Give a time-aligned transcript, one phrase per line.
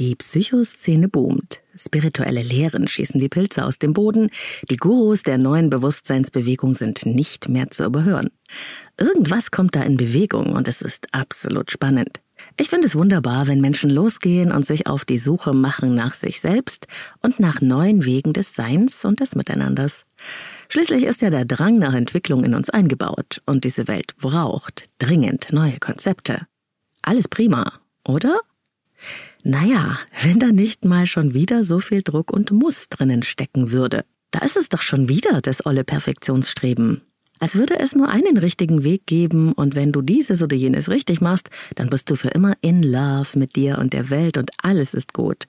[0.00, 1.60] Die Psychoszene boomt.
[1.76, 4.30] Spirituelle Lehren schießen wie Pilze aus dem Boden.
[4.70, 8.30] Die Gurus der neuen Bewusstseinsbewegung sind nicht mehr zu überhören.
[8.98, 12.22] Irgendwas kommt da in Bewegung und es ist absolut spannend.
[12.56, 16.40] Ich finde es wunderbar, wenn Menschen losgehen und sich auf die Suche machen nach sich
[16.40, 16.86] selbst
[17.20, 20.06] und nach neuen Wegen des Seins und des Miteinanders.
[20.70, 25.52] Schließlich ist ja der Drang nach Entwicklung in uns eingebaut und diese Welt braucht dringend
[25.52, 26.46] neue Konzepte.
[27.02, 28.40] Alles prima, oder?
[29.42, 34.04] Naja, wenn da nicht mal schon wieder so viel Druck und Muss drinnen stecken würde.
[34.30, 37.02] Da ist es doch schon wieder das olle Perfektionsstreben.
[37.38, 41.22] Als würde es nur einen richtigen Weg geben und wenn du dieses oder jenes richtig
[41.22, 44.92] machst, dann bist du für immer in love mit dir und der Welt und alles
[44.92, 45.46] ist gut.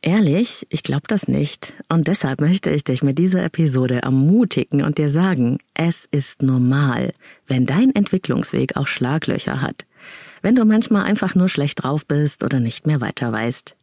[0.00, 1.74] Ehrlich, ich glaube das nicht.
[1.88, 7.12] Und deshalb möchte ich dich mit dieser Episode ermutigen und dir sagen, es ist normal,
[7.46, 9.84] wenn dein Entwicklungsweg auch Schlaglöcher hat
[10.42, 13.76] wenn du manchmal einfach nur schlecht drauf bist oder nicht mehr weiter weißt.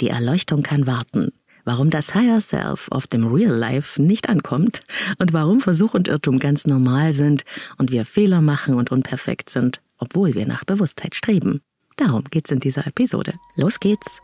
[0.00, 1.32] Die Erleuchtung kann warten.
[1.64, 4.80] Warum das Higher Self auf dem Real Life nicht ankommt
[5.18, 7.44] und warum Versuch und Irrtum ganz normal sind
[7.78, 11.60] und wir Fehler machen und unperfekt sind, obwohl wir nach Bewusstheit streben.
[11.96, 13.34] Darum geht's in dieser Episode.
[13.56, 14.20] Los geht's!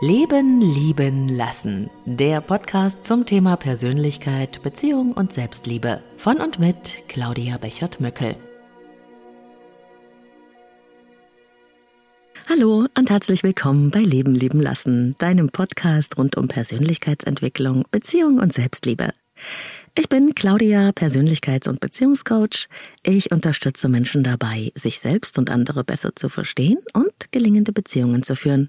[0.00, 1.88] Leben, lieben, lassen.
[2.04, 6.02] Der Podcast zum Thema Persönlichkeit, Beziehung und Selbstliebe.
[6.16, 8.36] Von und mit Claudia Bechert-Möckel.
[12.46, 18.52] Hallo und herzlich willkommen bei Leben lieben lassen, deinem Podcast rund um Persönlichkeitsentwicklung, Beziehung und
[18.52, 19.14] Selbstliebe.
[19.96, 22.68] Ich bin Claudia, Persönlichkeits- und Beziehungscoach.
[23.02, 28.36] Ich unterstütze Menschen dabei, sich selbst und andere besser zu verstehen und gelingende Beziehungen zu
[28.36, 28.68] führen.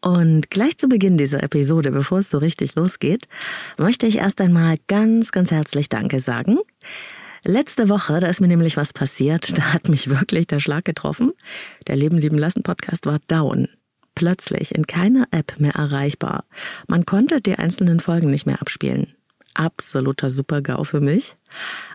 [0.00, 3.28] Und gleich zu Beginn dieser Episode, bevor es so richtig losgeht,
[3.78, 6.58] möchte ich erst einmal ganz, ganz herzlich Danke sagen.
[7.50, 11.32] Letzte Woche, da ist mir nämlich was passiert, da hat mich wirklich der Schlag getroffen.
[11.86, 13.68] Der Leben lieben lassen Podcast war down.
[14.14, 16.44] Plötzlich in keiner App mehr erreichbar.
[16.88, 19.14] Man konnte die einzelnen Folgen nicht mehr abspielen.
[19.54, 21.38] Absoluter Supergau für mich.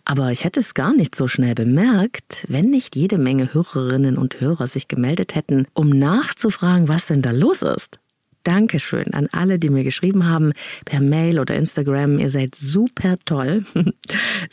[0.06, 4.42] Aber ich hätte es gar nicht so schnell bemerkt, wenn nicht jede Menge Hörerinnen und
[4.42, 8.00] Hörer sich gemeldet hätten, um nachzufragen, was denn da los ist.
[8.44, 10.54] Dankeschön an alle, die mir geschrieben haben,
[10.86, 12.20] per Mail oder Instagram.
[12.20, 13.64] Ihr seid super toll.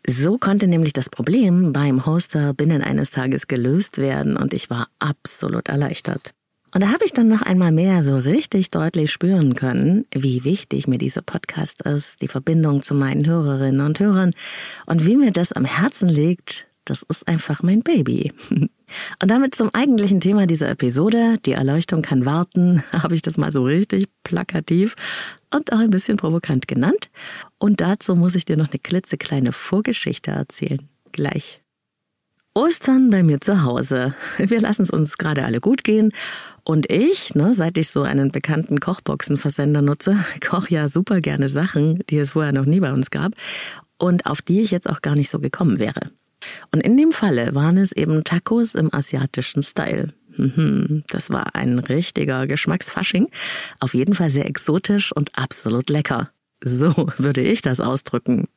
[0.06, 4.88] So konnte nämlich das Problem beim Hoster binnen eines Tages gelöst werden und ich war
[4.98, 6.32] absolut erleichtert.
[6.72, 10.86] Und da habe ich dann noch einmal mehr so richtig deutlich spüren können, wie wichtig
[10.86, 14.32] mir dieser Podcast ist, die Verbindung zu meinen Hörerinnen und Hörern
[14.86, 18.32] und wie mir das am Herzen liegt, das ist einfach mein Baby.
[19.22, 21.36] Und damit zum eigentlichen Thema dieser Episode.
[21.44, 24.94] Die Erleuchtung kann warten, habe ich das mal so richtig plakativ
[25.54, 27.10] und auch ein bisschen provokant genannt.
[27.58, 30.88] Und dazu muss ich dir noch eine klitzekleine Vorgeschichte erzählen.
[31.12, 31.62] Gleich.
[32.54, 34.14] Ostern bei mir zu Hause.
[34.38, 36.10] Wir lassen es uns gerade alle gut gehen.
[36.64, 42.02] Und ich, ne, seit ich so einen bekannten Kochboxenversender nutze, koche ja super gerne Sachen,
[42.10, 43.32] die es vorher noch nie bei uns gab
[43.98, 46.10] und auf die ich jetzt auch gar nicht so gekommen wäre.
[46.72, 50.12] Und in dem Falle waren es eben Tacos im asiatischen Style.
[50.36, 53.28] Mhm, das war ein richtiger Geschmacksfasching.
[53.78, 56.30] Auf jeden Fall sehr exotisch und absolut lecker.
[56.62, 58.48] So würde ich das ausdrücken.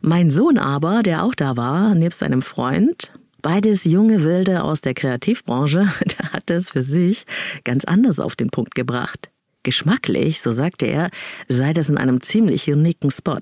[0.00, 4.94] Mein Sohn aber, der auch da war, nebst seinem Freund, beides junge Wilde aus der
[4.94, 7.24] Kreativbranche, der hatte es für sich
[7.64, 9.30] ganz anders auf den Punkt gebracht.
[9.62, 11.10] Geschmacklich, so sagte er,
[11.48, 13.40] sei das in einem ziemlich uniken Spot.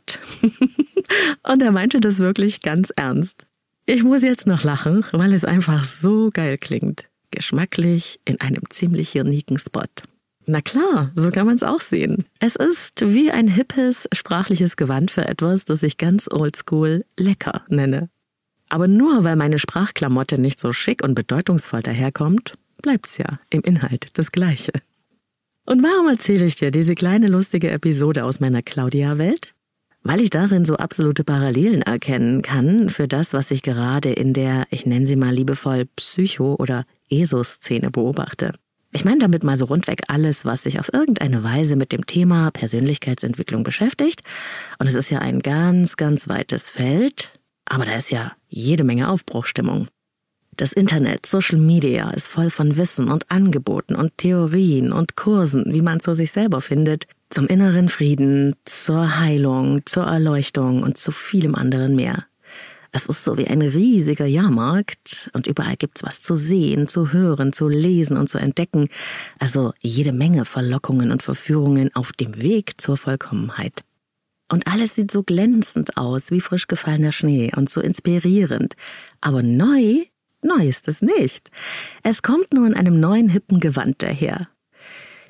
[1.44, 3.47] und er meinte das wirklich ganz ernst.
[3.90, 7.08] Ich muss jetzt noch lachen, weil es einfach so geil klingt.
[7.30, 9.88] Geschmacklich in einem ziemlich uniken Spot.
[10.44, 12.26] Na klar, so kann man es auch sehen.
[12.38, 18.10] Es ist wie ein hippes sprachliches Gewand für etwas, das ich ganz oldschool lecker nenne.
[18.68, 24.18] Aber nur weil meine Sprachklamotte nicht so schick und bedeutungsvoll daherkommt, bleibt's ja im Inhalt
[24.18, 24.72] das Gleiche.
[25.64, 29.54] Und warum erzähle ich dir diese kleine lustige Episode aus meiner Claudia-Welt?
[30.02, 34.66] Weil ich darin so absolute Parallelen erkennen kann für das, was ich gerade in der,
[34.70, 38.52] ich nenne sie mal liebevoll, Psycho- oder ESO-Szene beobachte.
[38.92, 42.50] Ich meine damit mal so rundweg alles, was sich auf irgendeine Weise mit dem Thema
[42.50, 44.22] Persönlichkeitsentwicklung beschäftigt.
[44.78, 49.10] Und es ist ja ein ganz, ganz weites Feld, aber da ist ja jede Menge
[49.10, 49.88] Aufbruchstimmung.
[50.56, 55.82] Das Internet, Social Media ist voll von Wissen und Angeboten und Theorien und Kursen, wie
[55.82, 61.54] man zu sich selber findet, zum inneren Frieden, zur Heilung, zur Erleuchtung und zu vielem
[61.54, 62.24] anderen mehr.
[62.90, 67.52] Es ist so wie ein riesiger Jahrmarkt und überall gibt's was zu sehen, zu hören,
[67.52, 68.88] zu lesen und zu entdecken.
[69.38, 73.84] Also jede Menge Verlockungen und Verführungen auf dem Weg zur Vollkommenheit.
[74.50, 78.74] Und alles sieht so glänzend aus wie frisch gefallener Schnee und so inspirierend.
[79.20, 80.04] Aber neu,
[80.42, 81.50] neu ist es nicht.
[82.02, 84.48] Es kommt nur in einem neuen hippen Gewand daher.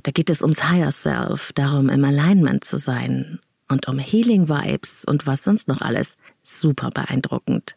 [0.03, 5.05] Da geht es ums Higher Self, darum im Alignment zu sein und um Healing Vibes
[5.07, 6.17] und was sonst noch alles.
[6.43, 7.77] Super beeindruckend.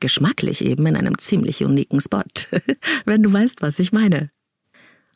[0.00, 2.22] Geschmacklich eben in einem ziemlich uniken Spot,
[3.04, 4.30] wenn du weißt, was ich meine.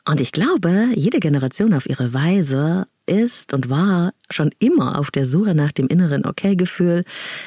[0.05, 5.25] Und ich glaube, jede Generation auf ihre Weise ist und war schon immer auf der
[5.25, 7.03] Suche nach dem inneren Okay-Gefühl,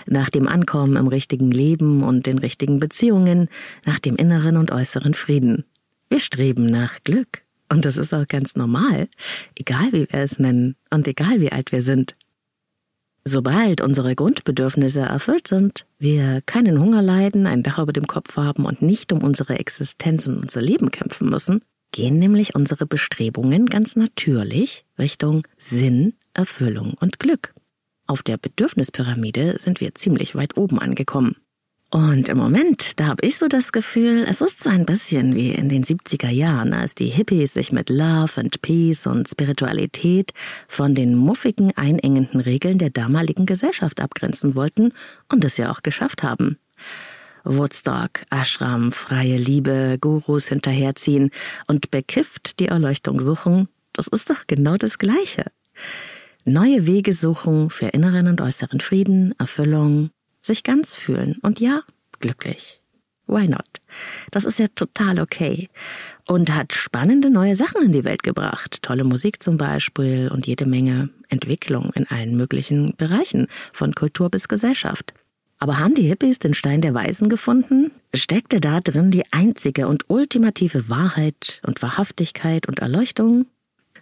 [0.06, 3.48] nach dem Ankommen im richtigen Leben und den richtigen Beziehungen,
[3.86, 5.64] nach dem inneren und äußeren Frieden.
[6.10, 7.44] Wir streben nach Glück.
[7.70, 9.08] Und das ist auch ganz normal,
[9.54, 12.16] egal wie wir es nennen und egal wie alt wir sind.
[13.24, 18.64] Sobald unsere Grundbedürfnisse erfüllt sind, wir keinen Hunger leiden, ein Dach über dem Kopf haben
[18.64, 21.62] und nicht um unsere Existenz und unser Leben kämpfen müssen,
[21.92, 27.54] gehen nämlich unsere Bestrebungen ganz natürlich Richtung Sinn, Erfüllung und Glück.
[28.06, 31.36] Auf der Bedürfnispyramide sind wir ziemlich weit oben angekommen.
[31.92, 35.50] Und im Moment, da habe ich so das Gefühl, es ist so ein bisschen wie
[35.50, 40.32] in den 70er Jahren, als die Hippies sich mit Love and Peace und Spiritualität
[40.68, 44.92] von den muffigen, einengenden Regeln der damaligen Gesellschaft abgrenzen wollten
[45.32, 46.58] und es ja auch geschafft haben.
[47.42, 51.30] Woodstock, Ashram, freie Liebe, Gurus hinterherziehen
[51.66, 55.46] und bekifft die Erleuchtung suchen, das ist doch genau das Gleiche.
[56.44, 60.10] Neue Wege suchen für inneren und äußeren Frieden, Erfüllung,
[60.40, 61.82] sich ganz fühlen und ja,
[62.20, 62.80] glücklich.
[63.26, 63.80] Why not?
[64.32, 65.68] Das ist ja total okay.
[66.26, 68.82] Und hat spannende neue Sachen in die Welt gebracht.
[68.82, 74.48] Tolle Musik zum Beispiel und jede Menge Entwicklung in allen möglichen Bereichen, von Kultur bis
[74.48, 75.14] Gesellschaft.
[75.60, 77.92] Aber haben die Hippies den Stein der Weisen gefunden?
[78.14, 83.46] Steckte da drin die einzige und ultimative Wahrheit und Wahrhaftigkeit und Erleuchtung?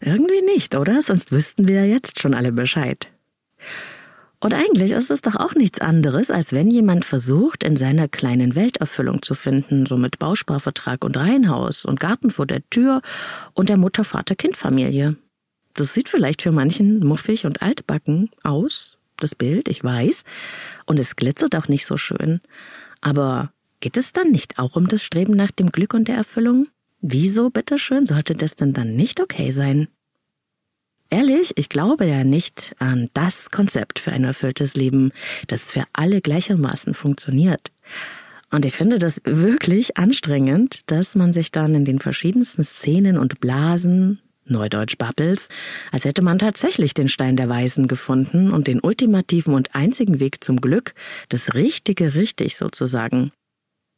[0.00, 1.02] Irgendwie nicht, oder?
[1.02, 3.08] Sonst wüssten wir ja jetzt schon alle Bescheid.
[4.40, 8.54] Und eigentlich ist es doch auch nichts anderes, als wenn jemand versucht, in seiner kleinen
[8.54, 13.02] Welt Erfüllung zu finden, so mit Bausparvertrag und Reihenhaus und Garten vor der Tür
[13.54, 15.16] und der Mutter-Vater-Kind-Familie.
[15.74, 20.22] Das sieht vielleicht für manchen muffig und altbacken aus, das Bild, ich weiß,
[20.86, 22.40] und es glitzert auch nicht so schön.
[23.00, 23.50] Aber
[23.80, 26.68] geht es dann nicht auch um das Streben nach dem Glück und der Erfüllung?
[27.00, 29.88] Wieso, bitteschön, sollte das denn dann nicht okay sein?
[31.10, 35.12] Ehrlich, ich glaube ja nicht an das Konzept für ein erfülltes Leben,
[35.46, 37.72] das für alle gleichermaßen funktioniert.
[38.50, 43.40] Und ich finde das wirklich anstrengend, dass man sich dann in den verschiedensten Szenen und
[43.40, 44.20] Blasen
[44.50, 45.48] Neudeutsch Bubbles,
[45.92, 50.42] als hätte man tatsächlich den Stein der Weisen gefunden und den ultimativen und einzigen Weg
[50.42, 50.94] zum Glück,
[51.28, 53.30] das Richtige richtig sozusagen.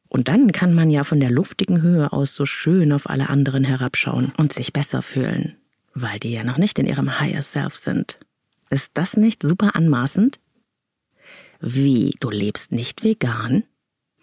[0.08, 3.62] Und dann kann man ja von der luftigen Höhe aus so schön auf alle anderen
[3.62, 5.56] herabschauen und sich besser fühlen,
[5.94, 8.18] weil die ja noch nicht in ihrem Higher Self sind.
[8.70, 10.38] Ist das nicht super anmaßend?
[11.60, 13.64] Wie, du lebst nicht vegan?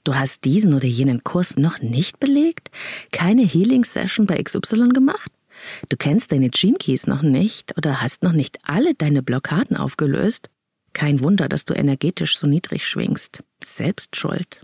[0.03, 2.71] Du hast diesen oder jenen Kurs noch nicht belegt?
[3.11, 5.31] Keine Healing Session bei XY gemacht?
[5.89, 10.49] Du kennst deine Gene Keys noch nicht oder hast noch nicht alle deine Blockaden aufgelöst?
[10.93, 13.43] Kein Wunder, dass du energetisch so niedrig schwingst.
[13.63, 14.61] Selbst schuld.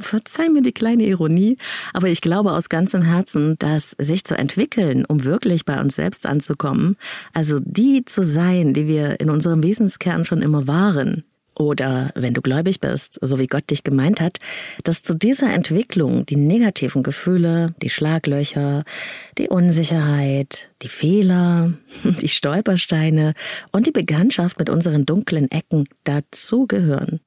[0.00, 1.58] Verzeih mir die kleine Ironie,
[1.92, 6.24] aber ich glaube aus ganzem Herzen, dass sich zu entwickeln, um wirklich bei uns selbst
[6.26, 6.96] anzukommen,
[7.32, 11.24] also die zu sein, die wir in unserem Wesenskern schon immer waren,
[11.58, 14.38] oder wenn du gläubig bist, so wie Gott dich gemeint hat,
[14.84, 18.84] dass zu dieser Entwicklung die negativen Gefühle, die Schlaglöcher,
[19.36, 21.72] die Unsicherheit, die Fehler,
[22.22, 23.34] die Stolpersteine
[23.72, 27.20] und die Bekanntschaft mit unseren dunklen Ecken dazugehören.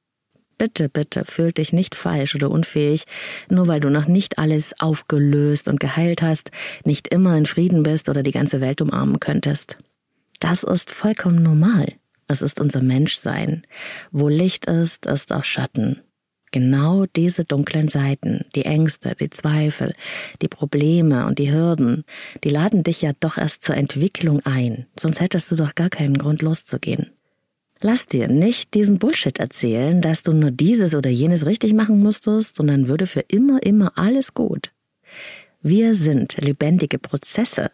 [0.58, 3.04] Bitte, bitte, fühl dich nicht falsch oder unfähig,
[3.50, 6.50] nur weil du noch nicht alles aufgelöst und geheilt hast,
[6.84, 9.76] nicht immer in Frieden bist oder die ganze Welt umarmen könntest.
[10.40, 11.86] Das ist vollkommen normal.
[12.28, 13.66] Es ist unser Menschsein.
[14.10, 16.00] Wo Licht ist, ist auch Schatten.
[16.52, 19.92] Genau diese dunklen Seiten, die Ängste, die Zweifel,
[20.42, 22.04] die Probleme und die Hürden,
[22.44, 26.18] die laden dich ja doch erst zur Entwicklung ein, sonst hättest du doch gar keinen
[26.18, 27.10] Grund loszugehen.
[27.84, 32.54] Lass dir nicht diesen Bullshit erzählen, dass du nur dieses oder jenes richtig machen musstest,
[32.54, 34.70] sondern würde für immer, immer alles gut.
[35.62, 37.72] Wir sind lebendige Prozesse.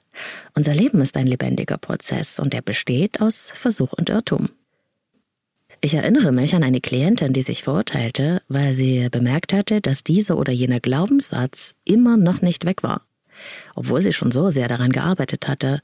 [0.54, 4.48] Unser Leben ist ein lebendiger Prozess und er besteht aus Versuch und Irrtum.
[5.82, 10.38] Ich erinnere mich an eine Klientin, die sich verurteilte, weil sie bemerkt hatte, dass dieser
[10.38, 13.02] oder jener Glaubenssatz immer noch nicht weg war,
[13.74, 15.82] obwohl sie schon so sehr daran gearbeitet hatte.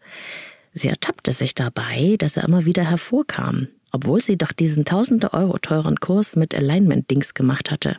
[0.73, 5.57] Sie ertappte sich dabei, dass er immer wieder hervorkam, obwohl sie doch diesen tausende Euro
[5.59, 7.97] teuren Kurs mit Alignment-Dings gemacht hatte.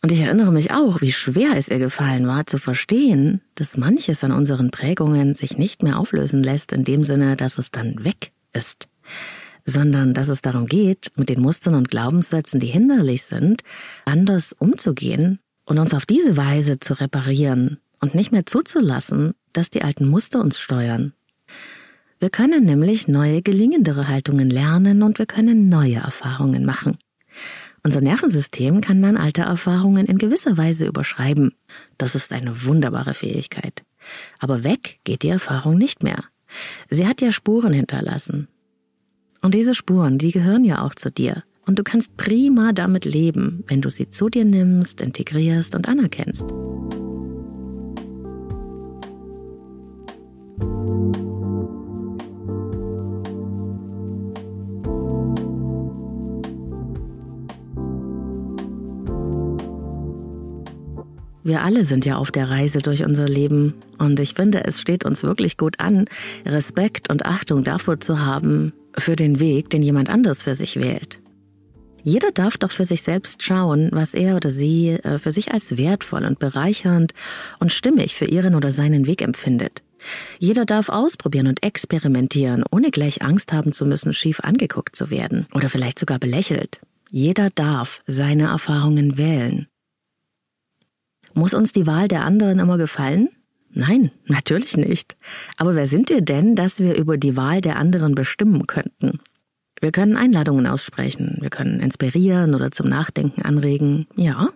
[0.00, 4.24] Und ich erinnere mich auch, wie schwer es ihr gefallen war zu verstehen, dass manches
[4.24, 8.32] an unseren Prägungen sich nicht mehr auflösen lässt in dem Sinne, dass es dann weg
[8.54, 8.88] ist,
[9.66, 13.60] sondern dass es darum geht, mit den Mustern und Glaubenssätzen, die hinderlich sind,
[14.06, 19.82] anders umzugehen und uns auf diese Weise zu reparieren und nicht mehr zuzulassen, dass die
[19.82, 21.12] alten Muster uns steuern.
[22.24, 26.96] Wir können nämlich neue, gelingendere Haltungen lernen und wir können neue Erfahrungen machen.
[27.82, 31.52] Unser Nervensystem kann dann alte Erfahrungen in gewisser Weise überschreiben.
[31.98, 33.82] Das ist eine wunderbare Fähigkeit.
[34.38, 36.24] Aber weg geht die Erfahrung nicht mehr.
[36.88, 38.48] Sie hat ja Spuren hinterlassen.
[39.42, 41.44] Und diese Spuren, die gehören ja auch zu dir.
[41.66, 46.46] Und du kannst prima damit leben, wenn du sie zu dir nimmst, integrierst und anerkennst.
[61.44, 65.04] Wir alle sind ja auf der Reise durch unser Leben und ich finde, es steht
[65.04, 66.06] uns wirklich gut an,
[66.46, 71.20] Respekt und Achtung davor zu haben, für den Weg, den jemand anders für sich wählt.
[72.02, 75.76] Jeder darf doch für sich selbst schauen, was er oder sie äh, für sich als
[75.76, 77.12] wertvoll und bereichernd
[77.60, 79.82] und stimmig für ihren oder seinen Weg empfindet.
[80.38, 85.46] Jeder darf ausprobieren und experimentieren, ohne gleich Angst haben zu müssen, schief angeguckt zu werden
[85.54, 86.80] oder vielleicht sogar belächelt.
[87.10, 89.68] Jeder darf seine Erfahrungen wählen.
[91.34, 93.28] Muss uns die Wahl der anderen immer gefallen?
[93.70, 95.16] Nein, natürlich nicht.
[95.56, 99.18] Aber wer sind wir denn, dass wir über die Wahl der anderen bestimmen könnten?
[99.80, 104.06] Wir können Einladungen aussprechen, wir können inspirieren oder zum Nachdenken anregen.
[104.16, 104.48] Ja,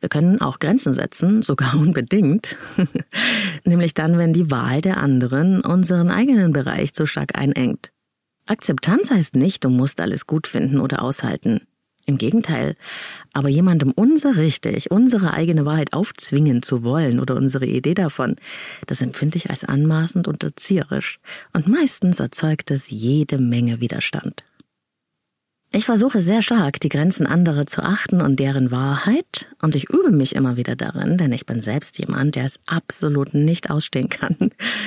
[0.00, 2.56] wir können auch Grenzen setzen, sogar unbedingt.
[3.64, 7.92] Nämlich dann, wenn die Wahl der anderen unseren eigenen Bereich zu stark einengt.
[8.46, 11.60] Akzeptanz heißt nicht, du musst alles gut finden oder aushalten.
[12.08, 12.76] Im Gegenteil.
[13.32, 18.36] Aber jemandem unser richtig, unsere eigene Wahrheit aufzwingen zu wollen oder unsere Idee davon,
[18.86, 21.18] das empfinde ich als anmaßend und erzieherisch.
[21.52, 24.44] Und meistens erzeugt es jede Menge Widerstand.
[25.72, 30.12] Ich versuche sehr stark, die Grenzen anderer zu achten und deren Wahrheit, und ich übe
[30.12, 34.36] mich immer wieder darin, denn ich bin selbst jemand, der es absolut nicht ausstehen kann,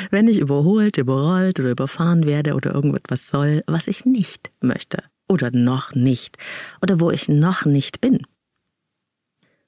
[0.09, 5.51] wenn ich überholt, überrollt oder überfahren werde oder irgendetwas soll, was ich nicht möchte oder
[5.51, 6.37] noch nicht
[6.81, 8.19] oder wo ich noch nicht bin.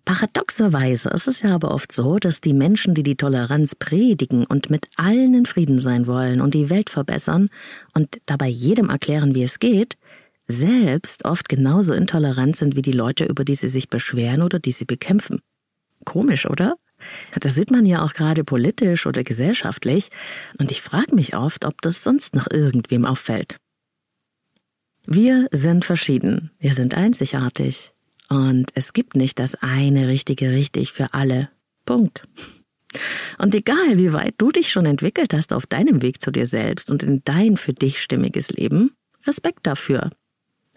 [0.03, 4.72] Paradoxerweise ist es ja aber oft so, dass die Menschen, die die Toleranz predigen und
[4.72, 7.50] mit allen in Frieden sein wollen und die Welt verbessern
[7.94, 9.98] und dabei jedem erklären, wie es geht,
[10.48, 14.72] selbst oft genauso intolerant sind wie die Leute, über die sie sich beschweren oder die
[14.72, 15.39] sie bekämpfen.
[16.03, 16.75] Komisch, oder?
[17.39, 20.10] Das sieht man ja auch gerade politisch oder gesellschaftlich,
[20.60, 23.58] und ich frage mich oft, ob das sonst noch irgendwem auffällt.
[25.05, 27.91] Wir sind verschieden, wir sind einzigartig
[28.29, 31.50] und es gibt nicht das eine richtige richtig für alle.
[31.86, 32.24] Punkt.
[33.39, 36.91] Und egal, wie weit du dich schon entwickelt hast auf deinem Weg zu dir selbst
[36.91, 38.91] und in dein für dich stimmiges Leben,
[39.25, 40.12] Respekt dafür.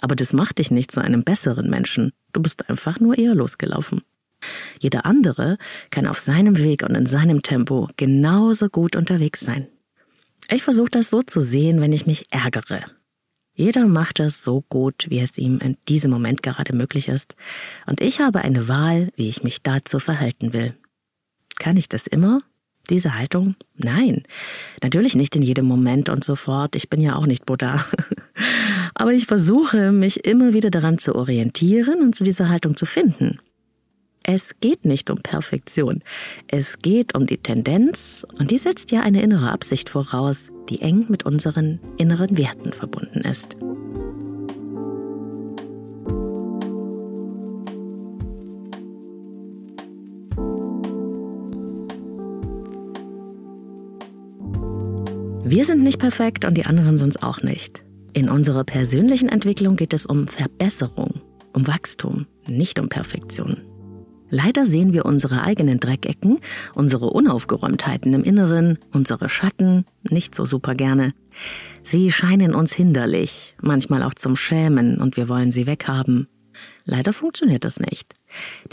[0.00, 2.12] Aber das macht dich nicht zu einem besseren Menschen.
[2.32, 4.02] Du bist einfach nur eher losgelaufen.
[4.78, 5.58] Jeder andere
[5.90, 9.68] kann auf seinem Weg und in seinem Tempo genauso gut unterwegs sein.
[10.50, 12.84] Ich versuche das so zu sehen, wenn ich mich ärgere
[13.54, 17.36] jeder macht es so gut, wie es ihm in diesem Moment gerade möglich ist,
[17.86, 20.74] und ich habe eine Wahl, wie ich mich dazu verhalten will.
[21.56, 22.42] Kann ich das immer?
[22.90, 23.54] Diese Haltung?
[23.76, 24.24] Nein,
[24.82, 26.76] natürlich nicht in jedem Moment und so fort.
[26.76, 27.84] Ich bin ja auch nicht Buddha.
[28.94, 33.38] Aber ich versuche, mich immer wieder daran zu orientieren und zu dieser Haltung zu finden.
[34.22, 36.02] Es geht nicht um Perfektion.
[36.48, 41.06] Es geht um die Tendenz und die setzt ja eine innere Absicht voraus, die eng
[41.08, 43.56] mit unseren inneren Werten verbunden ist.
[55.46, 57.84] Wir sind nicht perfekt und die anderen sind es auch nicht.
[58.14, 61.20] In unserer persönlichen Entwicklung geht es um Verbesserung,
[61.52, 63.60] um Wachstum, nicht um Perfektion.
[64.34, 66.40] Leider sehen wir unsere eigenen Dreckecken,
[66.74, 71.14] unsere Unaufgeräumtheiten im Inneren, unsere Schatten nicht so super gerne.
[71.84, 76.26] Sie scheinen uns hinderlich, manchmal auch zum Schämen und wir wollen sie weghaben.
[76.84, 78.14] Leider funktioniert das nicht.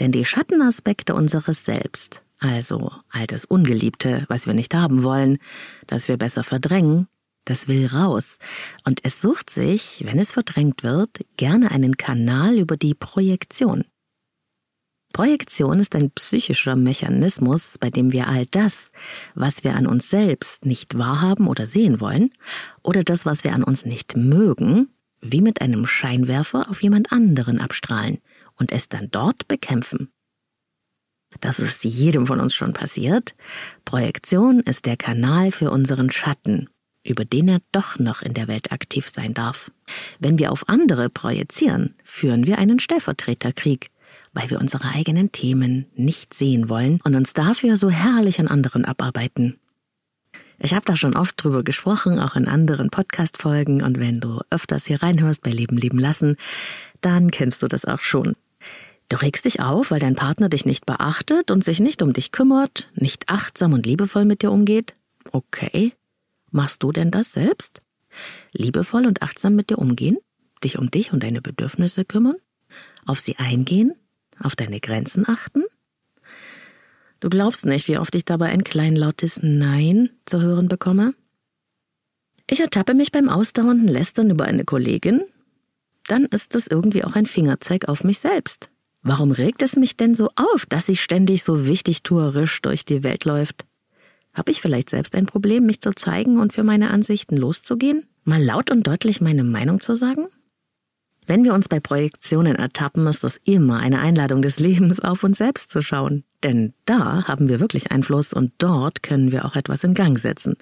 [0.00, 5.38] Denn die Schattenaspekte unseres Selbst, also all das Ungeliebte, was wir nicht haben wollen,
[5.86, 7.06] das wir besser verdrängen,
[7.44, 8.38] das will raus.
[8.84, 13.84] Und es sucht sich, wenn es verdrängt wird, gerne einen Kanal über die Projektion.
[15.12, 18.90] Projektion ist ein psychischer Mechanismus, bei dem wir all das,
[19.34, 22.30] was wir an uns selbst nicht wahrhaben oder sehen wollen,
[22.82, 24.88] oder das, was wir an uns nicht mögen,
[25.20, 28.18] wie mit einem Scheinwerfer auf jemand anderen abstrahlen
[28.56, 30.10] und es dann dort bekämpfen.
[31.40, 33.34] Das ist jedem von uns schon passiert.
[33.84, 36.68] Projektion ist der Kanal für unseren Schatten,
[37.04, 39.70] über den er doch noch in der Welt aktiv sein darf.
[40.18, 43.90] Wenn wir auf andere projizieren, führen wir einen Stellvertreterkrieg
[44.32, 48.84] weil wir unsere eigenen Themen nicht sehen wollen und uns dafür so herrlich an anderen
[48.84, 49.58] abarbeiten.
[50.58, 53.82] Ich habe da schon oft drüber gesprochen, auch in anderen Podcast-Folgen.
[53.82, 56.36] Und wenn du öfters hier reinhörst bei Leben, Leben lassen,
[57.00, 58.36] dann kennst du das auch schon.
[59.08, 62.30] Du regst dich auf, weil dein Partner dich nicht beachtet und sich nicht um dich
[62.30, 64.94] kümmert, nicht achtsam und liebevoll mit dir umgeht.
[65.32, 65.92] Okay.
[66.52, 67.80] Machst du denn das selbst?
[68.52, 70.18] Liebevoll und achtsam mit dir umgehen?
[70.62, 72.36] Dich um dich und deine Bedürfnisse kümmern?
[73.04, 73.94] Auf sie eingehen?
[74.42, 75.62] Auf deine Grenzen achten?
[77.20, 81.14] Du glaubst nicht, wie oft ich dabei ein kleinlautes Nein zu hören bekomme?
[82.48, 85.22] Ich ertappe mich beim ausdauernden Lästern über eine Kollegin,
[86.06, 88.70] dann ist das irgendwie auch ein Fingerzeig auf mich selbst.
[89.02, 93.02] Warum regt es mich denn so auf, dass sie ständig so wichtig tuerisch durch die
[93.02, 93.66] Welt läuft?
[94.34, 98.06] Habe ich vielleicht selbst ein Problem, mich zu zeigen und für meine Ansichten loszugehen?
[98.24, 100.28] Mal laut und deutlich meine Meinung zu sagen?
[101.26, 105.38] Wenn wir uns bei Projektionen ertappen, ist das immer eine Einladung des Lebens, auf uns
[105.38, 106.24] selbst zu schauen.
[106.42, 110.56] Denn da haben wir wirklich Einfluss und dort können wir auch etwas in Gang setzen.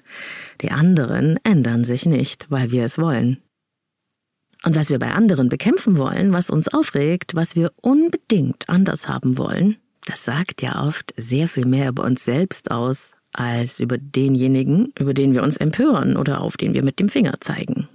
[0.61, 3.37] Die anderen ändern sich nicht, weil wir es wollen.
[4.63, 9.39] Und was wir bei anderen bekämpfen wollen, was uns aufregt, was wir unbedingt anders haben
[9.39, 14.93] wollen, das sagt ja oft sehr viel mehr über uns selbst aus, als über denjenigen,
[14.99, 17.87] über den wir uns empören oder auf den wir mit dem Finger zeigen.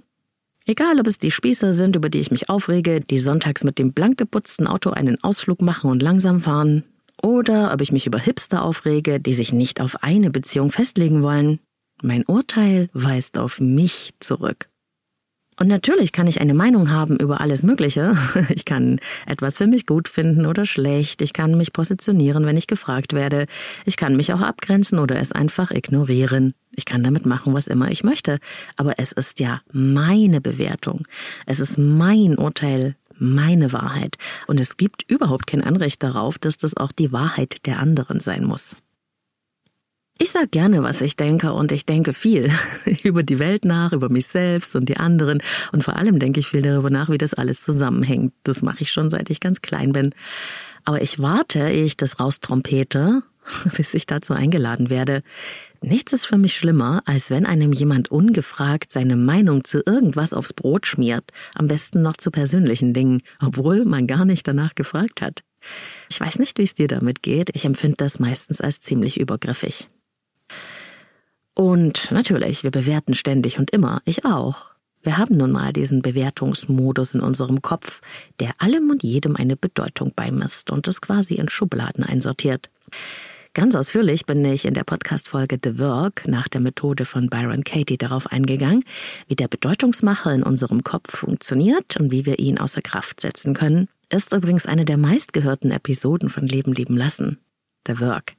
[0.69, 3.93] Egal, ob es die Spießer sind, über die ich mich aufrege, die sonntags mit dem
[3.93, 6.83] blank geputzten Auto einen Ausflug machen und langsam fahren,
[7.23, 11.59] oder ob ich mich über Hipster aufrege, die sich nicht auf eine Beziehung festlegen wollen.
[12.03, 14.69] Mein Urteil weist auf mich zurück.
[15.59, 18.15] Und natürlich kann ich eine Meinung haben über alles Mögliche.
[18.49, 21.21] Ich kann etwas für mich gut finden oder schlecht.
[21.21, 23.45] Ich kann mich positionieren, wenn ich gefragt werde.
[23.85, 26.53] Ich kann mich auch abgrenzen oder es einfach ignorieren.
[26.75, 28.39] Ich kann damit machen, was immer ich möchte.
[28.77, 31.07] Aber es ist ja meine Bewertung.
[31.45, 34.17] Es ist mein Urteil, meine Wahrheit.
[34.47, 38.43] Und es gibt überhaupt kein Anrecht darauf, dass das auch die Wahrheit der anderen sein
[38.43, 38.75] muss.
[40.19, 42.51] Ich sag gerne, was ich denke und ich denke viel
[43.03, 45.39] über die Welt nach, über mich selbst und die anderen
[45.71, 48.33] und vor allem denke ich viel darüber nach, wie das alles zusammenhängt.
[48.43, 50.15] Das mache ich schon, seit ich ganz klein bin.
[50.85, 53.21] Aber ich warte, ehe ich das raustrompete,
[53.77, 55.21] bis ich dazu eingeladen werde.
[55.81, 60.53] Nichts ist für mich schlimmer, als wenn einem jemand ungefragt seine Meinung zu irgendwas aufs
[60.53, 65.43] Brot schmiert, am besten noch zu persönlichen Dingen, obwohl man gar nicht danach gefragt hat.
[66.09, 69.87] Ich weiß nicht, wie es dir damit geht, ich empfinde das meistens als ziemlich übergriffig.
[71.57, 74.73] Und natürlich, wir bewerten ständig und immer, ich auch.
[75.01, 78.01] Wir haben nun mal diesen Bewertungsmodus in unserem Kopf,
[78.39, 82.69] der allem und jedem eine Bedeutung beimisst und es quasi in Schubladen einsortiert.
[83.55, 87.97] Ganz ausführlich bin ich in der Podcast-Folge The Work nach der Methode von Byron Katie
[87.97, 88.83] darauf eingegangen,
[89.27, 93.87] wie der Bedeutungsmacher in unserem Kopf funktioniert und wie wir ihn außer Kraft setzen können.
[94.13, 97.39] Ist übrigens eine der meistgehörten Episoden von Leben lieben lassen.
[97.87, 98.33] The Work.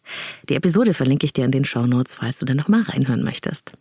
[0.48, 3.24] Die Episode verlinke ich dir in den Show Notes, falls du da noch mal reinhören
[3.24, 3.72] möchtest.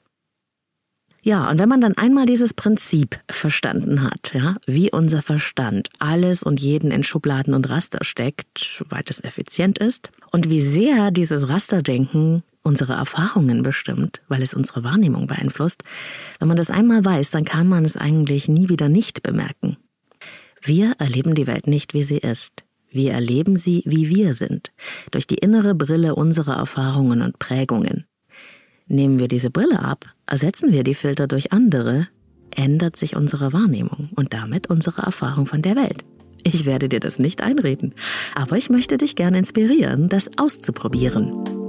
[1.27, 6.41] Ja, und wenn man dann einmal dieses Prinzip verstanden hat, ja, wie unser Verstand alles
[6.41, 11.49] und jeden in Schubladen und Raster steckt, weil das effizient ist, und wie sehr dieses
[11.49, 15.83] Rasterdenken unsere Erfahrungen bestimmt, weil es unsere Wahrnehmung beeinflusst,
[16.39, 19.77] wenn man das einmal weiß, dann kann man es eigentlich nie wieder nicht bemerken.
[20.61, 22.66] Wir erleben die Welt nicht, wie sie ist.
[22.89, 24.71] Wir erleben sie, wie wir sind,
[25.11, 28.05] durch die innere Brille unserer Erfahrungen und Prägungen.
[28.87, 32.07] Nehmen wir diese Brille ab, ersetzen wir die Filter durch andere,
[32.55, 36.05] ändert sich unsere Wahrnehmung und damit unsere Erfahrung von der Welt.
[36.43, 37.93] Ich werde dir das nicht einreden,
[38.33, 41.66] aber ich möchte dich gerne inspirieren, das auszuprobieren.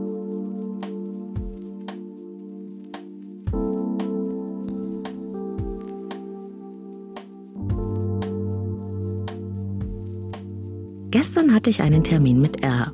[11.11, 12.93] Gestern hatte ich einen Termin mit R.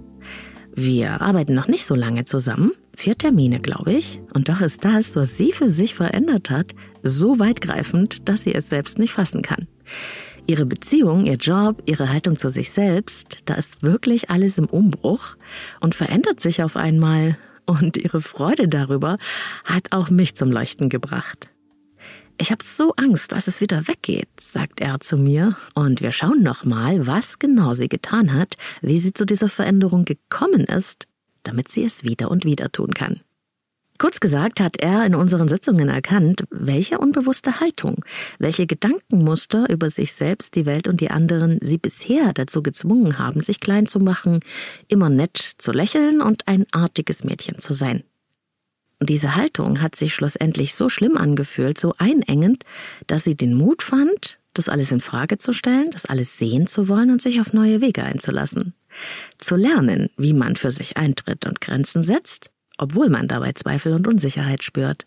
[0.76, 5.16] Wir arbeiten noch nicht so lange zusammen, vier Termine, glaube ich, und doch ist das,
[5.16, 9.66] was sie für sich verändert hat, so weitgreifend, dass sie es selbst nicht fassen kann.
[10.46, 15.36] Ihre Beziehung, ihr Job, ihre Haltung zu sich selbst, da ist wirklich alles im Umbruch
[15.80, 19.16] und verändert sich auf einmal, und ihre Freude darüber
[19.64, 21.48] hat auch mich zum Leuchten gebracht.
[22.36, 26.42] Ich habe so Angst, dass es wieder weggeht, sagt er zu mir, und wir schauen
[26.42, 31.06] noch mal, was genau sie getan hat, wie sie zu dieser Veränderung gekommen ist,
[31.44, 33.20] damit sie es wieder und wieder tun kann.
[33.98, 38.04] Kurz gesagt hat er in unseren Sitzungen erkannt, welche unbewusste Haltung,
[38.40, 43.40] welche Gedankenmuster über sich selbst, die Welt und die anderen sie bisher dazu gezwungen haben,
[43.40, 44.40] sich klein zu machen,
[44.88, 48.02] immer nett zu lächeln und ein artiges Mädchen zu sein.
[49.00, 52.64] Und diese Haltung hat sich schlussendlich so schlimm angefühlt, so einengend,
[53.06, 56.88] dass sie den Mut fand, das alles in Frage zu stellen, das alles sehen zu
[56.88, 58.72] wollen und sich auf neue Wege einzulassen.
[59.38, 64.06] Zu lernen, wie man für sich eintritt und Grenzen setzt, obwohl man dabei Zweifel und
[64.06, 65.06] Unsicherheit spürt.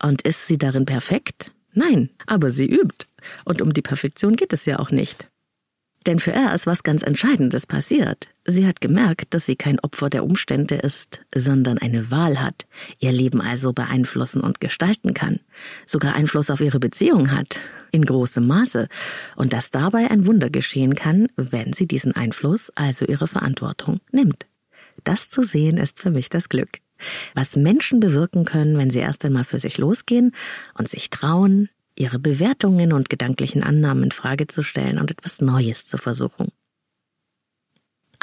[0.00, 1.52] Und ist sie darin perfekt?
[1.72, 3.06] Nein, aber sie übt.
[3.44, 5.30] Und um die Perfektion geht es ja auch nicht.
[6.06, 8.28] Denn für er ist was ganz Entscheidendes passiert.
[8.44, 12.66] Sie hat gemerkt, dass sie kein Opfer der Umstände ist, sondern eine Wahl hat,
[12.98, 15.38] ihr Leben also beeinflussen und gestalten kann,
[15.86, 17.60] sogar Einfluss auf ihre Beziehung hat,
[17.92, 18.88] in großem Maße,
[19.36, 24.46] und dass dabei ein Wunder geschehen kann, wenn sie diesen Einfluss, also ihre Verantwortung, nimmt.
[25.04, 26.78] Das zu sehen ist für mich das Glück.
[27.34, 30.32] Was Menschen bewirken können, wenn sie erst einmal für sich losgehen
[30.74, 35.86] und sich trauen, ihre Bewertungen und gedanklichen Annahmen in Frage zu stellen und etwas Neues
[35.86, 36.48] zu versuchen.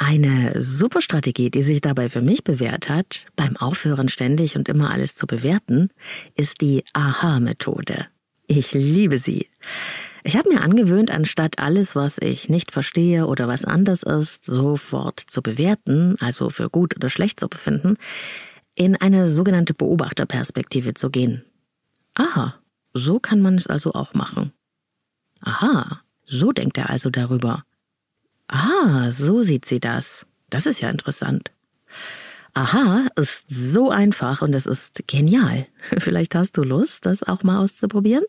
[0.02, 4.90] Eine super Strategie, die sich dabei für mich bewährt hat, beim Aufhören ständig und immer
[4.90, 5.90] alles zu bewerten,
[6.34, 8.06] ist die Aha-Methode.
[8.46, 9.50] Ich liebe sie.
[10.24, 15.20] Ich habe mir angewöhnt, anstatt alles, was ich nicht verstehe oder was anders ist, sofort
[15.20, 17.98] zu bewerten, also für gut oder schlecht zu befinden,
[18.74, 21.44] in eine sogenannte Beobachterperspektive zu gehen.
[22.14, 22.54] Aha,
[22.94, 24.54] so kann man es also auch machen.
[25.42, 27.64] Aha, so denkt er also darüber.
[28.50, 30.26] Ah, so sieht sie das.
[30.50, 31.52] Das ist ja interessant.
[32.52, 35.68] Aha, ist so einfach und es ist genial.
[35.98, 38.24] Vielleicht hast du Lust, das auch mal auszuprobieren?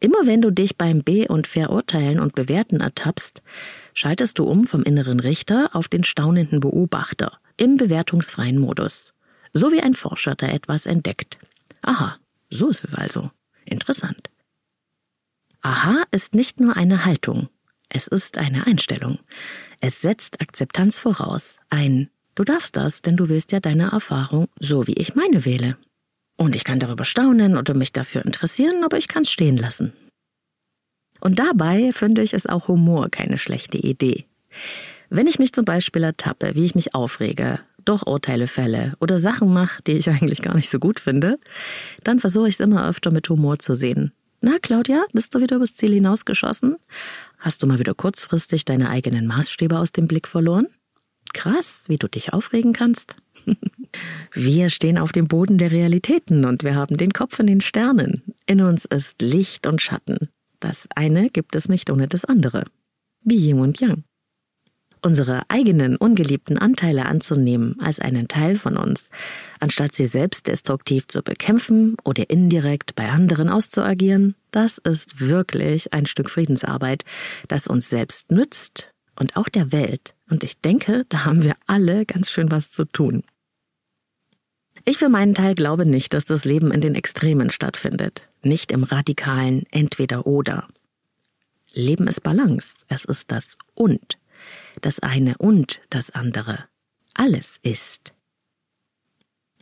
[0.00, 3.42] Immer wenn du dich beim Be- und Verurteilen und Bewerten ertappst,
[3.94, 9.14] schaltest du um vom inneren Richter auf den staunenden Beobachter im bewertungsfreien Modus.
[9.54, 11.38] So wie ein Forscher, der etwas entdeckt.
[11.80, 12.16] Aha,
[12.50, 13.30] so ist es also.
[13.64, 14.28] Interessant.
[15.62, 17.48] Aha ist nicht nur eine Haltung,
[17.94, 19.18] es ist eine Einstellung.
[19.80, 21.56] Es setzt Akzeptanz voraus.
[21.70, 25.76] Ein Du darfst das, denn du willst ja deine Erfahrung so wie ich meine wähle.
[26.36, 29.92] Und ich kann darüber staunen oder mich dafür interessieren, aber ich kann es stehen lassen.
[31.20, 34.24] Und dabei finde ich es auch Humor keine schlechte Idee.
[35.10, 39.52] Wenn ich mich zum Beispiel ertappe, wie ich mich aufrege, doch Urteile fälle oder Sachen
[39.52, 41.38] mache, die ich eigentlich gar nicht so gut finde,
[42.02, 44.12] dann versuche ich es immer öfter mit Humor zu sehen.
[44.40, 46.76] Na, Claudia, bist du wieder übers Ziel hinausgeschossen?
[47.42, 50.68] Hast du mal wieder kurzfristig deine eigenen Maßstäbe aus dem Blick verloren?
[51.34, 53.16] Krass, wie du dich aufregen kannst.
[54.32, 58.22] wir stehen auf dem Boden der Realitäten und wir haben den Kopf in den Sternen.
[58.46, 60.28] In uns ist Licht und Schatten.
[60.60, 62.62] Das eine gibt es nicht ohne das andere.
[63.24, 64.04] Wie Yin und Yang
[65.02, 69.08] unsere eigenen ungeliebten Anteile anzunehmen als einen Teil von uns,
[69.60, 76.06] anstatt sie selbst destruktiv zu bekämpfen oder indirekt bei anderen auszuagieren, das ist wirklich ein
[76.06, 77.04] Stück Friedensarbeit,
[77.48, 80.14] das uns selbst nützt und auch der Welt.
[80.30, 83.24] Und ich denke, da haben wir alle ganz schön was zu tun.
[84.84, 88.82] Ich für meinen Teil glaube nicht, dass das Leben in den Extremen stattfindet, nicht im
[88.82, 90.66] radikalen Entweder oder.
[91.72, 94.18] Leben ist Balance, es ist das Und
[94.80, 96.64] das eine und das andere.
[97.14, 98.12] Alles ist.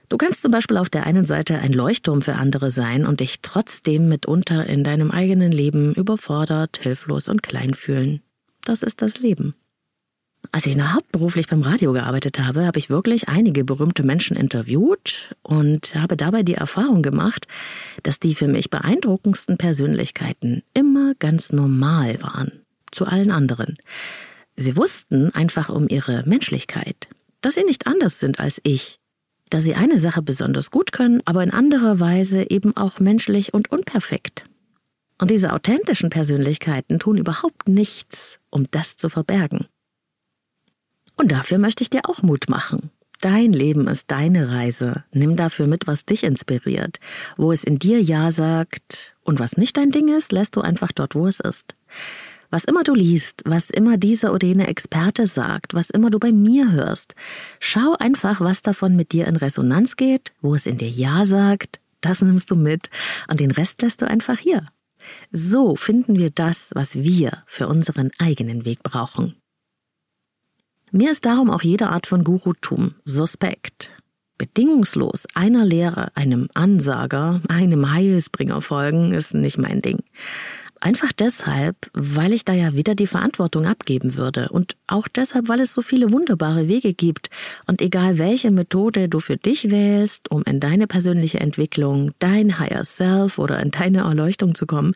[0.08, 3.42] Du kannst zum Beispiel auf der einen Seite ein Leuchtturm für andere sein und dich
[3.42, 8.20] trotzdem mitunter in deinem eigenen Leben überfordert, hilflos und klein fühlen.
[8.64, 9.54] Das ist das Leben.
[10.52, 15.36] Als ich noch hauptberuflich beim Radio gearbeitet habe, habe ich wirklich einige berühmte Menschen interviewt
[15.42, 17.46] und habe dabei die Erfahrung gemacht,
[18.02, 22.64] dass die für mich beeindruckendsten Persönlichkeiten immer ganz normal waren.
[22.90, 23.76] Zu allen anderen.
[24.60, 27.08] Sie wussten einfach um ihre Menschlichkeit,
[27.40, 29.00] dass sie nicht anders sind als ich,
[29.48, 33.72] dass sie eine Sache besonders gut können, aber in anderer Weise eben auch menschlich und
[33.72, 34.44] unperfekt.
[35.16, 39.66] Und diese authentischen Persönlichkeiten tun überhaupt nichts, um das zu verbergen.
[41.16, 42.90] Und dafür möchte ich dir auch Mut machen.
[43.22, 45.04] Dein Leben ist deine Reise.
[45.10, 47.00] Nimm dafür mit, was dich inspiriert,
[47.38, 49.16] wo es in dir Ja sagt.
[49.22, 51.76] Und was nicht dein Ding ist, lässt du einfach dort, wo es ist.
[52.50, 56.32] Was immer du liest, was immer dieser oder jene Experte sagt, was immer du bei
[56.32, 57.14] mir hörst,
[57.60, 61.80] schau einfach, was davon mit dir in Resonanz geht, wo es in dir Ja sagt,
[62.00, 62.90] das nimmst du mit
[63.28, 64.66] und den Rest lässt du einfach hier.
[65.30, 69.36] So finden wir das, was wir für unseren eigenen Weg brauchen.
[70.90, 73.90] Mir ist darum auch jede Art von Gurutum suspekt.
[74.38, 80.02] Bedingungslos einer Lehre, einem Ansager, einem Heilsbringer folgen, ist nicht mein Ding.
[80.82, 85.60] Einfach deshalb, weil ich da ja wieder die Verantwortung abgeben würde und auch deshalb, weil
[85.60, 87.28] es so viele wunderbare Wege gibt
[87.66, 92.82] und egal welche Methode du für dich wählst, um in deine persönliche Entwicklung, dein Higher
[92.84, 94.94] Self oder in deine Erleuchtung zu kommen,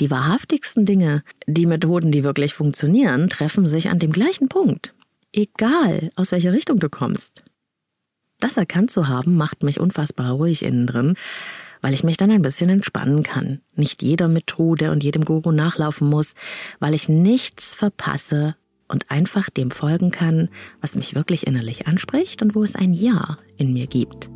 [0.00, 4.92] die wahrhaftigsten Dinge, die Methoden, die wirklich funktionieren, treffen sich an dem gleichen Punkt.
[5.32, 7.42] Egal, aus welcher Richtung du kommst.
[8.38, 11.14] Das erkannt zu haben, macht mich unfassbar ruhig innen drin
[11.82, 16.08] weil ich mich dann ein bisschen entspannen kann, nicht jeder Methode und jedem Guru nachlaufen
[16.08, 16.32] muss,
[16.80, 18.56] weil ich nichts verpasse
[18.88, 20.48] und einfach dem folgen kann,
[20.80, 24.30] was mich wirklich innerlich anspricht und wo es ein Ja in mir gibt.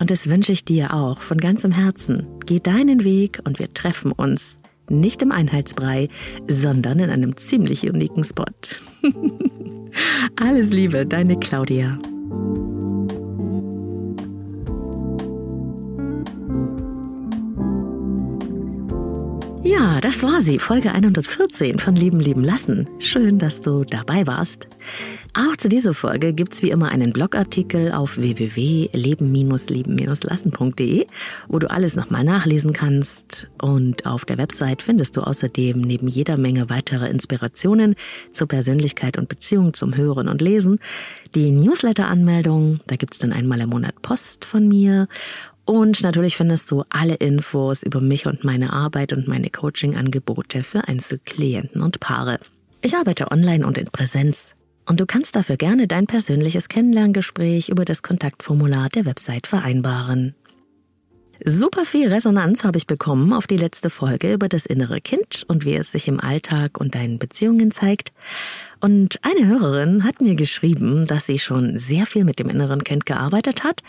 [0.00, 2.26] Und das wünsche ich dir auch von ganzem Herzen.
[2.46, 4.58] Geh deinen Weg und wir treffen uns
[4.90, 6.08] nicht im Einheitsbrei,
[6.48, 8.44] sondern in einem ziemlich uniken Spot.
[10.36, 11.98] Alles Liebe, deine Claudia.
[20.02, 22.90] Das war sie, Folge 114 von Leben leben lassen.
[22.98, 24.66] Schön, dass du dabei warst.
[25.32, 31.06] Auch zu dieser Folge gibt's wie immer einen Blogartikel auf www.leben-leben-lassen.de,
[31.46, 33.48] wo du alles nochmal nachlesen kannst.
[33.62, 37.94] Und auf der Website findest du außerdem neben jeder Menge weiterer Inspirationen
[38.30, 40.80] zur Persönlichkeit und Beziehung zum Hören und Lesen
[41.36, 42.80] die Newsletter-Anmeldung.
[42.88, 45.06] Da gibt's dann einmal im Monat Post von mir
[45.64, 50.88] und natürlich findest du alle Infos über mich und meine Arbeit und meine Coaching-Angebote für
[50.88, 52.40] Einzelklienten und Paare.
[52.82, 54.54] Ich arbeite online und in Präsenz.
[54.86, 60.34] Und du kannst dafür gerne dein persönliches Kennenlerngespräch über das Kontaktformular der Website vereinbaren.
[61.44, 65.64] Super viel Resonanz habe ich bekommen auf die letzte Folge über das innere Kind und
[65.64, 68.12] wie es sich im Alltag und deinen Beziehungen zeigt.
[68.80, 73.06] Und eine Hörerin hat mir geschrieben, dass sie schon sehr viel mit dem inneren Kind
[73.06, 73.82] gearbeitet hat,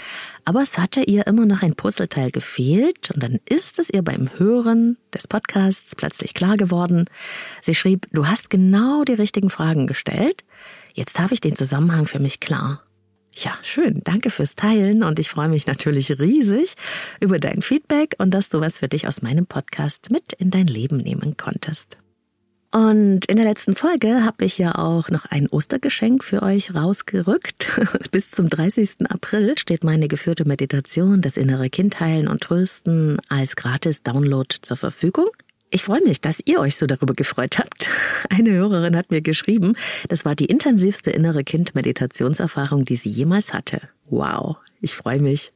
[0.45, 4.29] aber es hatte ihr immer noch ein Puzzleteil gefehlt und dann ist es ihr beim
[4.37, 7.05] Hören des Podcasts plötzlich klar geworden.
[7.61, 10.43] Sie schrieb, du hast genau die richtigen Fragen gestellt.
[10.95, 12.81] Jetzt habe ich den Zusammenhang für mich klar.
[13.35, 14.01] Ja, schön.
[14.03, 16.75] Danke fürs Teilen und ich freue mich natürlich riesig
[17.19, 20.67] über dein Feedback und dass du was für dich aus meinem Podcast mit in dein
[20.67, 21.97] Leben nehmen konntest.
[22.73, 27.67] Und in der letzten Folge habe ich ja auch noch ein Ostergeschenk für euch rausgerückt.
[28.11, 29.09] Bis zum 30.
[29.09, 34.75] April steht meine geführte Meditation, das innere Kind heilen und trösten als gratis Download zur
[34.75, 35.29] Verfügung.
[35.73, 37.89] Ich freue mich, dass ihr euch so darüber gefreut habt.
[38.29, 39.73] Eine Hörerin hat mir geschrieben,
[40.07, 43.81] das war die intensivste innere Kind-Meditationserfahrung, die sie jemals hatte.
[44.07, 45.51] Wow, ich freue mich.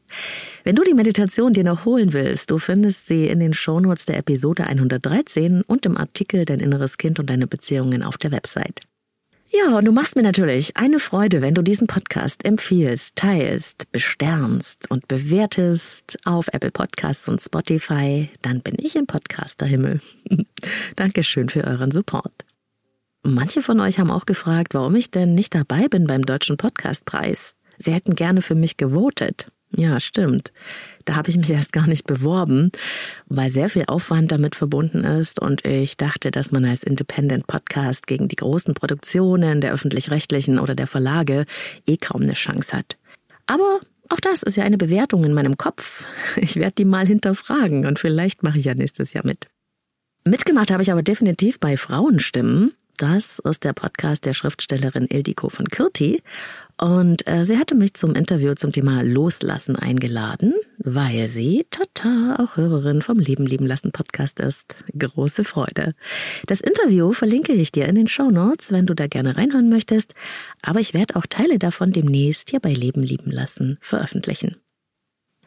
[0.63, 4.17] Wenn du die Meditation dir noch holen willst, du findest sie in den Shownotes der
[4.17, 8.81] Episode 113 und im Artikel Dein inneres Kind und deine Beziehungen auf der Website.
[9.57, 14.91] Ja, und du machst mir natürlich eine Freude, wenn du diesen Podcast empfiehlst, teilst, besternst
[14.91, 18.29] und bewertest auf Apple Podcasts und Spotify.
[18.43, 19.99] Dann bin ich im Podcasterhimmel.
[20.95, 22.45] Dankeschön für euren Support.
[23.23, 27.55] Manche von euch haben auch gefragt, warum ich denn nicht dabei bin beim Deutschen Podcastpreis.
[27.79, 29.47] Sie hätten gerne für mich gewotet.
[29.75, 30.51] Ja, stimmt.
[31.07, 32.69] Da habe ich mich erst gar nicht beworben,
[33.27, 38.07] weil sehr viel Aufwand damit verbunden ist und ich dachte, dass man als Independent Podcast
[38.07, 41.45] gegen die großen Produktionen der öffentlich-rechtlichen oder der Verlage
[41.85, 42.97] eh kaum eine Chance hat.
[43.45, 46.05] Aber auch das ist ja eine Bewertung in meinem Kopf.
[46.35, 49.47] Ich werde die mal hinterfragen und vielleicht mache ich ja nächstes Jahr mit.
[50.25, 52.73] Mitgemacht habe ich aber definitiv bei Frauenstimmen.
[52.97, 56.21] Das ist der Podcast der Schriftstellerin Ildiko von Kürti.
[56.79, 62.55] Und äh, sie hatte mich zum Interview zum Thema Loslassen eingeladen, weil sie, tata, auch
[62.55, 64.75] Hörerin vom Leben lieben lassen Podcast ist.
[64.97, 65.95] Große Freude.
[66.45, 70.13] Das Interview verlinke ich dir in den Show Notes, wenn du da gerne reinhören möchtest.
[70.61, 74.57] Aber ich werde auch Teile davon demnächst hier bei Leben lieben lassen veröffentlichen.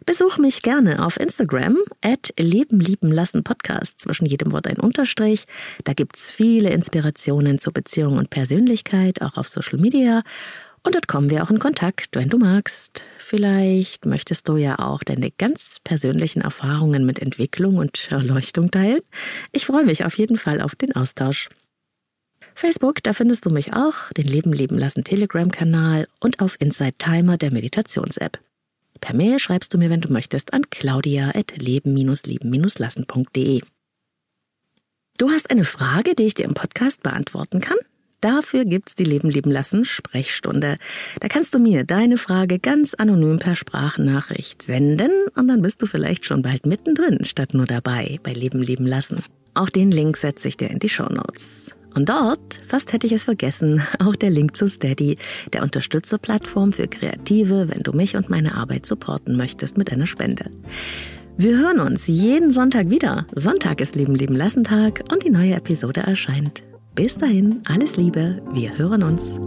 [0.07, 5.45] Besuch mich gerne auf Instagram at Leben lieben lassen Podcast, zwischen jedem Wort ein Unterstrich.
[5.85, 10.23] Da gibt's viele Inspirationen zur Beziehung und Persönlichkeit, auch auf Social Media.
[10.83, 13.05] Und dort kommen wir auch in Kontakt, wenn du magst.
[13.19, 19.01] Vielleicht möchtest du ja auch deine ganz persönlichen Erfahrungen mit Entwicklung und Erleuchtung teilen.
[19.53, 21.51] Ich freue mich auf jeden Fall auf den Austausch.
[22.55, 27.37] Facebook, da findest du mich auch, den Leben leben lassen Telegram-Kanal und auf Inside Timer
[27.37, 28.41] der Meditations-App.
[29.01, 33.61] Per Mail schreibst du mir, wenn du möchtest, an claudia.leben-leben-lassen.de.
[35.17, 37.79] Du hast eine Frage, die ich dir im Podcast beantworten kann?
[38.21, 40.77] Dafür gibt's die Leben leben lassen Sprechstunde.
[41.21, 45.87] Da kannst du mir deine Frage ganz anonym per Sprachnachricht senden und dann bist du
[45.87, 49.23] vielleicht schon bald mittendrin statt nur dabei bei Leben leben lassen.
[49.55, 51.75] Auch den Link setze ich dir in die Show Notes.
[51.95, 55.17] Und dort, fast hätte ich es vergessen, auch der Link zu Steady,
[55.53, 60.51] der Unterstützerplattform für Kreative, wenn du mich und meine Arbeit supporten möchtest mit einer Spende.
[61.37, 63.27] Wir hören uns jeden Sonntag wieder.
[63.35, 66.63] Sonntag ist Leben Leben Lassen Tag und die neue Episode erscheint.
[66.95, 69.39] Bis dahin, alles Liebe, wir hören uns.